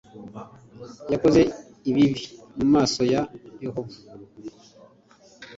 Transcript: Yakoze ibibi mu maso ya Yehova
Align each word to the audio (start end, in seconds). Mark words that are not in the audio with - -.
Yakoze 1.13 1.41
ibibi 1.89 2.21
mu 2.57 2.65
maso 2.73 3.01
ya 3.13 3.21
Yehova 3.63 3.97